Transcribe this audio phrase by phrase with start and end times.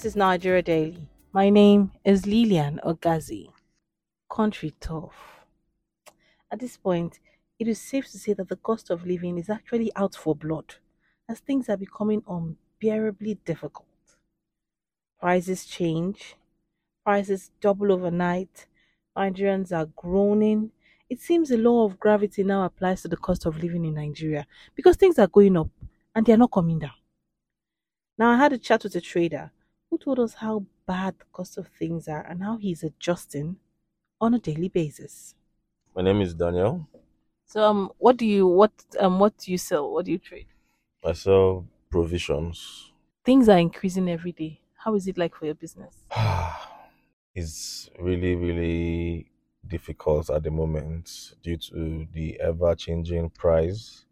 [0.00, 1.08] This is Nigeria Daily.
[1.30, 3.52] My name is Lilian Ogazi.
[4.30, 5.44] Country tough.
[6.50, 7.20] At this point,
[7.58, 10.76] it is safe to say that the cost of living is actually out for blood
[11.28, 13.88] as things are becoming unbearably difficult.
[15.20, 16.34] Prices change,
[17.04, 18.68] prices double overnight,
[19.14, 20.70] Nigerians are groaning.
[21.10, 24.46] It seems the law of gravity now applies to the cost of living in Nigeria
[24.74, 25.68] because things are going up
[26.14, 26.96] and they are not coming down.
[28.16, 29.50] Now, I had a chat with a trader
[29.90, 33.56] who told us how bad the cost of things are and how he's adjusting
[34.20, 35.34] on a daily basis.
[35.94, 36.86] My name is Daniel.
[37.46, 39.92] So, um, what do you what um what do you sell?
[39.92, 40.46] What do you trade?
[41.04, 42.92] I sell provisions.
[43.24, 44.60] Things are increasing every day.
[44.76, 45.94] How is it like for your business?
[47.34, 49.26] it's really, really
[49.66, 54.04] difficult at the moment due to the ever changing price.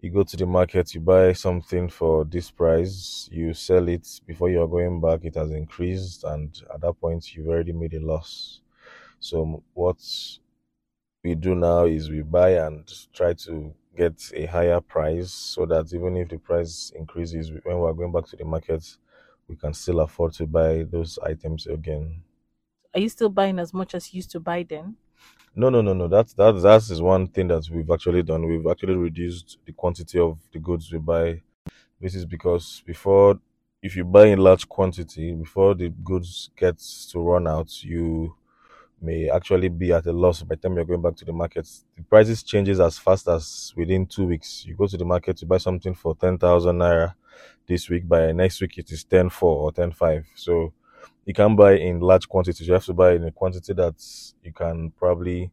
[0.00, 4.48] You go to the market, you buy something for this price, you sell it before
[4.50, 8.60] you're going back, it has increased, and at that point, you've already made a loss.
[9.20, 9.98] So, what
[11.22, 15.92] we do now is we buy and try to get a higher price so that
[15.92, 18.96] even if the price increases when we're going back to the market,
[19.48, 22.22] we can still afford to buy those items again.
[22.94, 24.96] Are you still buying as much as you used to buy then?
[25.54, 26.06] No, no, no, no.
[26.08, 28.46] That's that that is one thing that we've actually done.
[28.46, 31.42] We've actually reduced the quantity of the goods we buy.
[32.00, 33.40] This is because before,
[33.82, 38.34] if you buy in large quantity, before the goods gets to run out, you
[39.00, 41.68] may actually be at a loss by the time you're going back to the market.
[41.96, 44.64] The prices changes as fast as within two weeks.
[44.66, 47.14] You go to the market to buy something for ten thousand naira
[47.66, 50.24] this week, by next week it is ten four or ten five.
[50.34, 50.72] So
[51.24, 52.66] you can buy in large quantities.
[52.66, 53.96] You have to buy in a quantity that
[54.42, 55.50] you can probably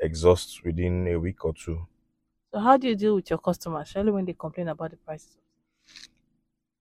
[0.00, 1.86] exhaust within a week or two.
[2.52, 5.36] So how do you deal with your customers, especially when they complain about the prices?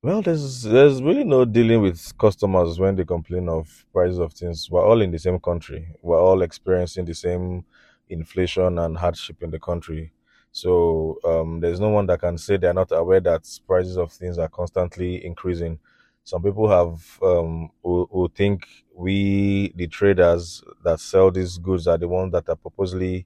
[0.02, 4.70] Well, there's there's really no dealing with customers when they complain of prices of things.
[4.72, 5.94] We're all in the same country.
[6.02, 7.66] We're all experiencing the same
[8.10, 10.12] inflation and hardship in the country.
[10.52, 14.38] So um, there's no one that can say they're not aware that prices of things
[14.38, 15.80] are constantly increasing.
[16.24, 21.98] Some people have um, who, who think we, the traders that sell these goods, are
[21.98, 23.26] the ones that are purposely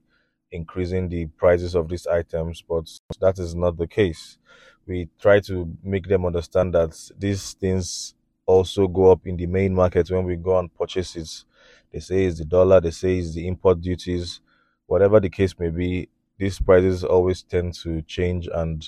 [0.50, 2.88] increasing the prices of these items, but
[3.20, 4.38] that is not the case
[4.86, 8.14] we try to make them understand that these things
[8.46, 11.44] also go up in the main market when we go and purchase it.
[11.92, 14.40] They say it's the dollar, they say it's the import duties,
[14.86, 18.84] whatever the case may be, these prices always tend to change and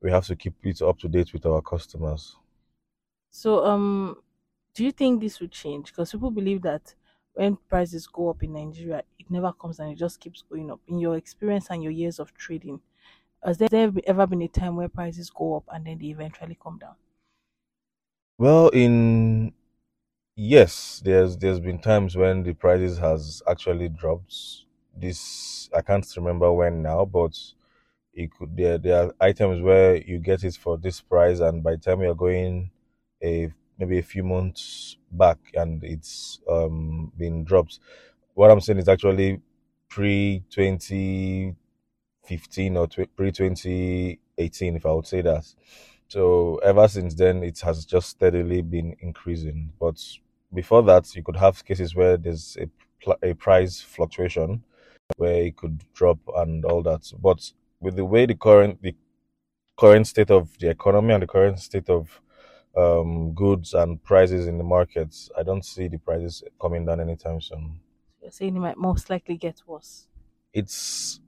[0.00, 2.36] we have to keep it up to date with our customers.
[3.34, 4.22] So, um,
[4.74, 5.90] do you think this will change?
[5.90, 6.94] Because people believe that
[7.32, 10.80] when prices go up in Nigeria, it never comes and it just keeps going up.
[10.86, 12.80] In your experience and your years of trading,
[13.44, 16.78] has there ever been a time where prices go up and then they eventually come
[16.78, 16.94] down?
[18.38, 19.52] Well, in
[20.36, 24.34] yes, there's there's been times when the prices has actually dropped.
[24.96, 27.38] This I can't remember when now, but
[28.14, 31.72] it could there there are items where you get it for this price, and by
[31.72, 32.70] the time you're going
[33.24, 37.80] a maybe a few months back, and it's um been dropped.
[38.34, 39.40] What I'm saying is actually
[39.88, 41.56] pre twenty
[42.26, 45.46] 15 or pre 2018, if I would say that.
[46.08, 49.72] So ever since then, it has just steadily been increasing.
[49.80, 50.02] But
[50.52, 52.68] before that, you could have cases where there's a,
[53.22, 54.62] a price fluctuation
[55.16, 57.10] where it could drop and all that.
[57.20, 58.94] But with the way the current the
[59.76, 62.20] current state of the economy and the current state of
[62.76, 67.40] um, goods and prices in the markets, I don't see the prices coming down anytime
[67.40, 67.80] soon.
[68.20, 70.06] You're saying it might most likely get worse.
[70.52, 71.20] It's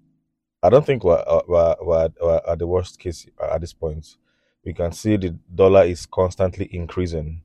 [0.63, 4.17] I don't think we're, uh, we're, we're, we're at the worst case at this point.
[4.65, 7.43] We can see the dollar is constantly increasing.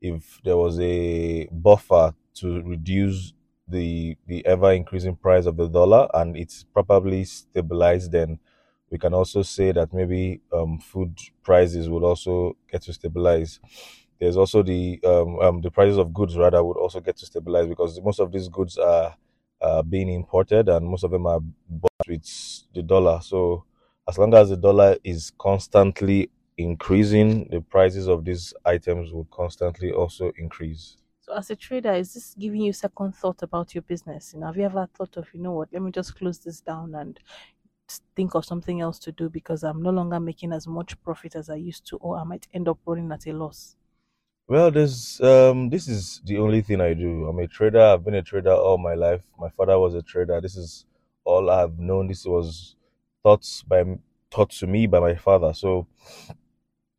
[0.00, 3.32] If there was a buffer to reduce
[3.68, 8.38] the the ever increasing price of the dollar and it's probably stabilized, then
[8.94, 13.58] we can also say that maybe um, food prices would also get to stabilize.
[14.20, 17.66] There's also the um, um, the prices of goods rather would also get to stabilize
[17.66, 19.16] because most of these goods are
[19.60, 22.24] uh, being imported, and most of them are bought with
[22.72, 23.20] the dollar.
[23.20, 23.64] So,
[24.08, 29.90] as long as the dollar is constantly increasing, the prices of these items will constantly
[29.90, 30.98] also increase.
[31.20, 34.32] So, as a trader, is this giving you second thought about your business?
[34.32, 36.60] You know, have you ever thought of, you know what, let me just close this
[36.60, 37.18] down and
[38.16, 41.50] think of something else to do because I'm no longer making as much profit as
[41.50, 43.76] I used to, or I might end up running at a loss?
[44.46, 47.26] Well, this um this is the only thing I do.
[47.26, 47.80] I'm a trader.
[47.80, 49.22] I've been a trader all my life.
[49.38, 50.40] My father was a trader.
[50.40, 50.84] This is
[51.24, 52.08] all I've known.
[52.08, 52.76] This was
[53.24, 53.84] taught by
[54.30, 55.54] taught to me by my father.
[55.54, 55.86] So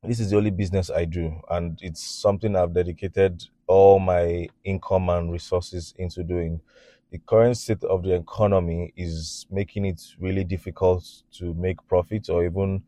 [0.04, 5.10] this is the only business I do, and it's something I've dedicated all my income
[5.10, 6.62] and resources into doing.
[7.12, 12.44] The current state of the economy is making it really difficult to make profit or
[12.46, 12.84] even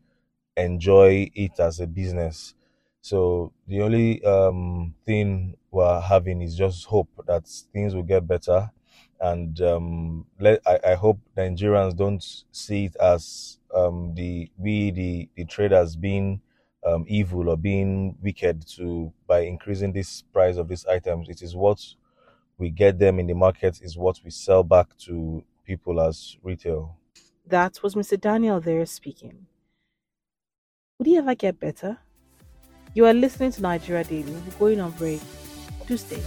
[0.56, 2.54] enjoy it as a business.
[3.00, 8.70] So the only um, thing we're having is just hope that things will get better,
[9.20, 15.28] and um, let I, I hope Nigerians don't see it as um, the we the
[15.36, 16.40] the traders being
[16.84, 21.28] um, evil or being wicked to by increasing this price of these items.
[21.28, 21.82] It is what
[22.58, 26.96] we get them in the market is what we sell back to people as retail.
[27.46, 28.20] That was Mr.
[28.20, 29.46] Daniel there speaking.
[30.98, 31.98] Would he ever get better?
[32.94, 34.32] You are listening to Nigeria Daily.
[34.32, 35.20] We're going on break.
[35.86, 36.22] Do stay.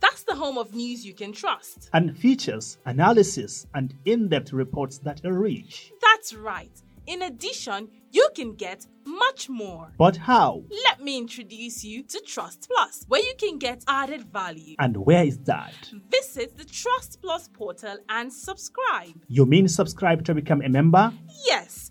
[0.00, 1.88] That's the home of news you can trust.
[1.92, 5.92] And features, analysis, and in depth reports that are rich.
[6.00, 6.72] That's right.
[7.06, 9.92] In addition, you can get much more.
[9.98, 10.64] But how?
[10.84, 14.76] Let me introduce you to Trust Plus, where you can get added value.
[14.78, 15.74] And where is that?
[16.10, 19.20] Visit the Trust Plus portal and subscribe.
[19.28, 21.12] You mean subscribe to become a member?
[21.46, 21.90] Yes,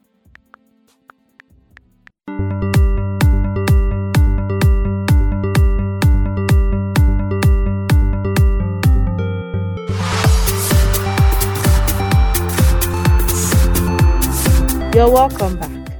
[14.93, 15.93] You're welcome back.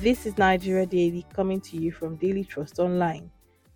[0.00, 3.30] This is Nigeria Daily coming to you from Daily Trust Online.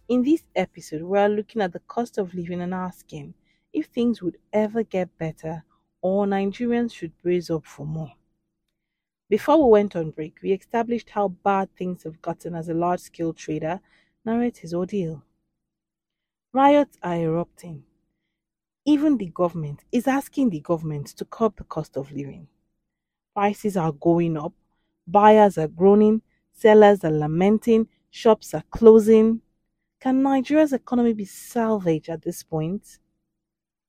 [0.08, 3.34] In this episode, we are looking at the cost of living and asking
[3.74, 5.62] if things would ever get better
[6.00, 8.14] or Nigerians should brace up for more.
[9.28, 13.00] Before we went on break, we established how bad things have gotten as a large
[13.00, 13.78] scale trader
[14.24, 15.22] narrates his ordeal.
[16.54, 17.82] Riots are erupting.
[18.86, 22.48] Even the government is asking the government to curb the cost of living.
[23.34, 24.54] Prices are going up,
[25.06, 26.22] buyers are groaning,
[26.52, 29.40] sellers are lamenting, shops are closing.
[30.00, 32.98] Can Nigeria's economy be salvaged at this point?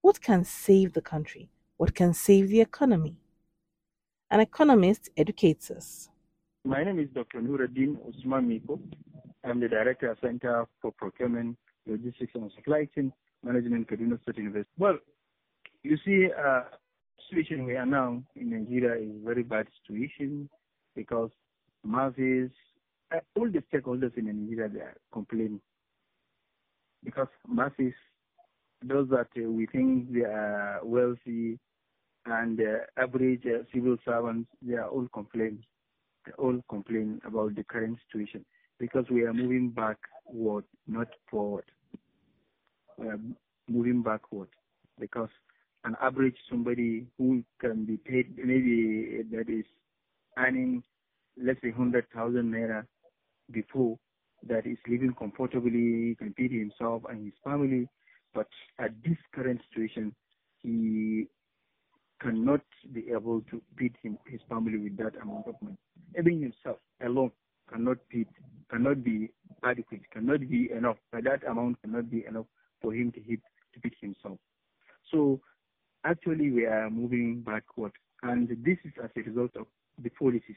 [0.01, 1.49] What can save the country?
[1.77, 3.17] What can save the economy?
[4.29, 6.09] An economist educates us.
[6.65, 7.41] My name is Dr.
[7.41, 8.79] Nuruddin Usman Miko.
[9.43, 13.11] I'm the Director of Center for Procurement, Logistics and Supply Chain
[13.43, 14.69] Management, Kaduna State University.
[14.77, 14.97] Well,
[15.83, 16.61] you see, uh,
[17.29, 20.49] situation we are now in Nigeria is very bad situation
[20.95, 21.29] because
[21.83, 22.51] masses,
[23.13, 25.61] uh, all the stakeholders in Nigeria, they are complaining
[27.03, 27.93] because masses,
[28.83, 31.59] those that uh, we think they are wealthy
[32.25, 33.43] and uh, average
[33.73, 35.63] civil servants, they are all complaining.
[36.25, 38.45] They all complain about the current situation
[38.79, 41.65] because we are moving backward, not forward.
[42.97, 43.19] We are
[43.67, 44.49] moving backward
[44.99, 45.29] because
[45.83, 49.65] an average somebody who can be paid maybe that is
[50.37, 50.83] earning
[51.41, 52.85] let's say hundred thousand naira
[53.51, 53.97] before
[54.47, 57.87] that is living comfortably, can feed himself and his family,
[58.33, 58.47] but
[58.79, 60.13] at this current situation
[60.61, 61.27] he
[62.21, 62.61] cannot
[62.93, 65.77] be able to feed him, his family with that amount of money.
[66.17, 67.31] Even himself alone
[67.71, 68.27] cannot feed,
[68.69, 69.29] cannot be
[69.63, 70.97] adequate, cannot be enough.
[71.11, 72.45] But that amount cannot be enough
[72.81, 73.41] for him to feed,
[73.73, 74.37] to feed himself.
[75.11, 75.41] So
[76.05, 77.91] actually we are moving backward.
[78.21, 79.67] And this is as a result of
[80.01, 80.55] the policies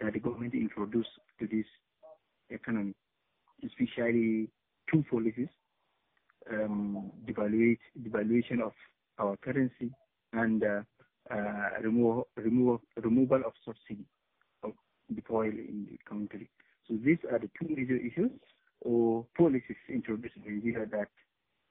[0.00, 1.66] that the government introduced to this
[2.50, 2.94] economy,
[3.64, 4.48] especially
[4.90, 5.48] two policies,
[6.50, 8.72] um, devaluate, devaluation of
[9.18, 9.90] our currency
[10.32, 10.80] and uh,
[11.30, 14.04] uh, removal, removal, removal of subsidy
[14.62, 14.72] of
[15.08, 16.50] the oil in the country.
[16.88, 18.30] So these are the two major issues
[18.82, 21.08] or policies introduced in Nigeria that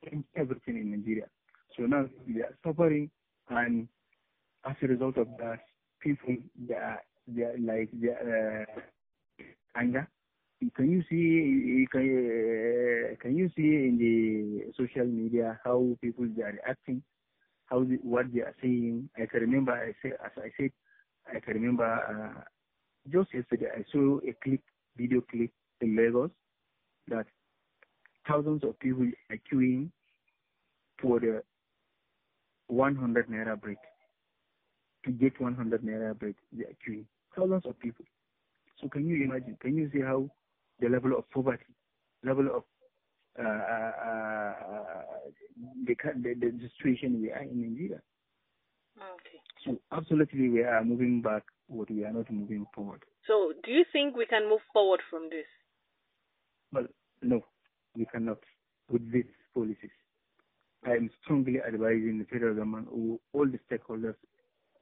[0.10, 1.27] change everything in Nigeria.
[1.77, 3.10] So now we are suffering,
[3.50, 3.88] and
[4.65, 5.60] as a result of that,
[6.00, 6.36] people
[6.68, 8.82] they are like are, uh,
[9.75, 10.08] anger.
[10.75, 11.86] Can you see?
[11.92, 17.03] Can, uh, can you see in the social media how people they are reacting?
[17.74, 19.10] how the, what they are saying.
[19.18, 20.72] I can remember, I said, as I said,
[21.27, 22.42] I can remember uh,
[23.12, 24.62] just yesterday I saw a clip,
[24.96, 25.51] video clip
[25.82, 26.30] in Lagos
[27.08, 27.25] that
[28.27, 29.89] thousands of people are queuing
[31.01, 31.42] for the
[32.68, 33.77] 100 naira break.
[35.06, 37.06] To get 100 naira bread, they are queuing.
[37.36, 38.06] Thousands of people.
[38.82, 39.58] So can you imagine?
[39.62, 40.30] Can you see how
[40.80, 41.66] the level of poverty,
[42.24, 42.64] level of
[43.40, 45.02] uh, uh, uh,
[45.86, 48.02] the, the, the situation we are in Nigeria?
[48.98, 49.40] Okay.
[49.66, 53.02] So absolutely, we are moving back, but we are not moving forward.
[53.26, 55.46] So, do you think we can move forward from this?
[56.74, 56.88] Well,
[57.22, 57.42] no,
[57.96, 58.40] we cannot
[58.92, 59.92] with these policies.
[60.86, 64.16] I am strongly advising the federal government or all the stakeholders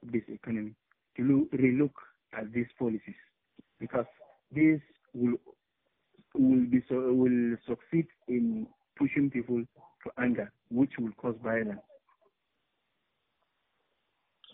[0.02, 0.74] of this economy
[1.16, 1.92] to look, relook
[2.36, 3.14] at these policies
[3.78, 4.06] because
[4.50, 4.80] this
[5.14, 5.36] will
[6.34, 9.62] will be so, will succeed in pushing people
[10.04, 11.80] to anger, which will cause violence.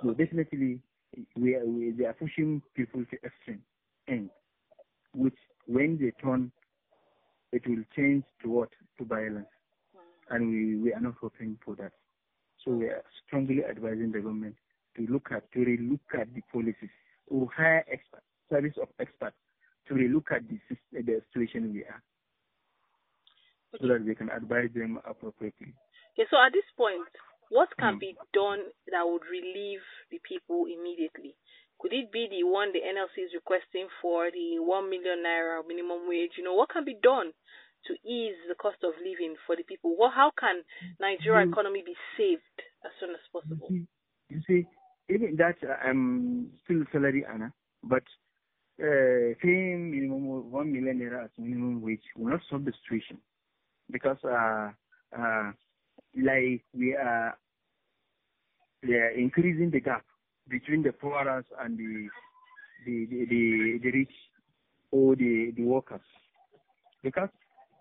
[0.03, 0.81] So definitely,
[1.37, 3.63] we are, we, they are pushing people to extreme
[4.09, 4.31] end,
[5.19, 6.53] which when they turn,
[7.53, 8.71] it will change to what?
[8.99, 9.47] To violence.
[10.31, 11.93] And we, we are not hoping for that.
[12.65, 14.57] So we are strongly advising the government
[14.97, 16.91] to look at, to relook at the policies
[17.29, 19.37] or hire experts, service of experts
[19.89, 20.59] to relook at the,
[20.93, 22.03] the situation we are
[23.81, 25.73] so that we can advise them appropriately.
[26.13, 27.09] Okay, so at this point,
[27.51, 28.01] what can mm.
[28.01, 28.61] be done
[28.93, 31.38] that would relieve the people immediately?
[31.89, 36.07] Could it be the one the NLC is requesting for the one million naira minimum
[36.07, 36.33] wage?
[36.37, 37.33] You know, what can be done
[37.87, 39.97] to ease the cost of living for the people?
[39.99, 40.65] Well, how can
[41.01, 42.43] Nigeria economy be saved
[42.85, 43.69] as soon as possible?
[43.71, 44.67] You see,
[45.09, 48.05] even that I'm still salary earner, but
[48.83, 53.17] uh, paying minimum one million naira as minimum wage will not solve the situation
[53.91, 54.73] because uh,
[55.19, 55.53] uh,
[56.15, 57.39] like we are,
[58.87, 60.05] we are increasing the gap
[60.49, 62.09] between the poorest and the
[62.87, 64.13] the the, the, the rich
[64.91, 66.01] or the, the workers.
[67.03, 67.29] Because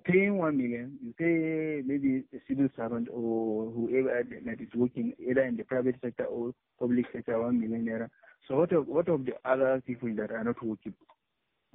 [0.03, 5.43] paying one million, you pay maybe a civil servant or whoever that is working either
[5.43, 8.09] in the private sector or public sector one million naira.
[8.47, 10.93] So what of what of the other people that are not working?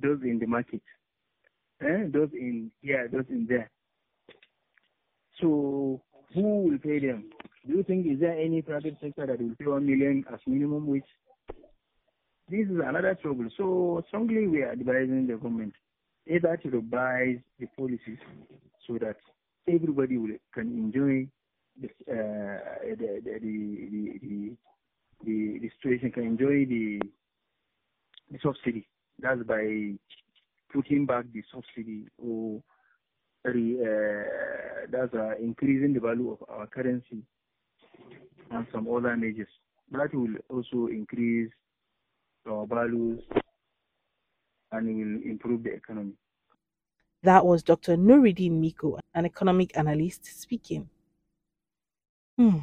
[0.03, 0.81] Those in the market,
[1.83, 2.05] eh?
[2.11, 3.71] those in here, those in there.
[5.41, 6.01] So
[6.35, 7.31] who will pay them?
[7.67, 10.87] Do you think is there any private sector that will pay one million as minimum
[10.87, 11.03] wage?
[12.49, 13.49] This is another trouble.
[13.57, 15.75] So strongly we are advising the government
[16.29, 18.19] either to revise the policies
[18.87, 19.17] so that
[19.69, 21.29] everybody will, can enjoy
[21.81, 24.57] the, uh, the, the, the, the,
[25.25, 27.01] the, the situation, can enjoy the,
[28.33, 28.89] the subsidy.
[29.21, 29.93] That's by
[30.73, 32.61] putting back the subsidy or
[33.47, 33.51] uh,
[34.91, 37.23] that's uh, increasing the value of our currency
[38.51, 39.49] and some other measures.
[39.91, 41.51] That will also increase
[42.49, 43.21] our values
[44.73, 46.13] and will improve the economy.
[47.23, 47.97] That was Dr.
[47.97, 50.89] Nuruddin Miko, an economic analyst, speaking.
[52.37, 52.59] Hmm.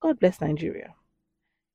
[0.00, 0.94] God bless Nigeria.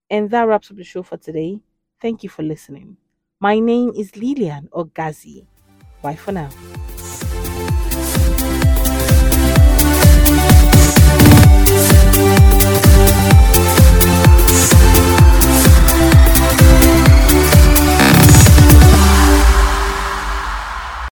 [0.10, 1.60] And that wraps up the show for today.
[2.02, 2.98] Thank you for listening.
[3.40, 5.46] My name is Lilian Ogazi.
[6.02, 6.50] Bye for now.